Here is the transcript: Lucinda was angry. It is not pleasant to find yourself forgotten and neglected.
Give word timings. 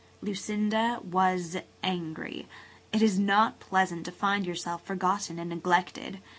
Lucinda 0.19 0.99
was 1.03 1.57
angry. 1.83 2.47
It 2.91 3.03
is 3.03 3.19
not 3.19 3.59
pleasant 3.59 4.03
to 4.05 4.11
find 4.11 4.47
yourself 4.47 4.83
forgotten 4.83 5.37
and 5.37 5.51
neglected. 5.51 6.19